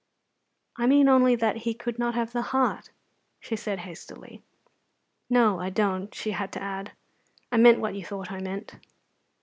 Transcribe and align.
"I 0.77 0.87
mean 0.87 1.07
only 1.07 1.35
that 1.35 1.57
He 1.57 1.75
could 1.75 1.99
not 1.99 2.15
have 2.15 2.33
the 2.33 2.41
heart," 2.41 2.89
she 3.39 3.55
said 3.55 3.81
hastily. 3.81 4.41
"No, 5.29 5.59
I 5.59 5.69
don't," 5.69 6.11
she 6.15 6.31
had 6.31 6.51
to 6.53 6.59
add. 6.63 6.93
"I 7.51 7.57
meant 7.57 7.79
what 7.79 7.93
you 7.93 8.03
thought 8.03 8.31
I 8.31 8.39
meant. 8.39 8.73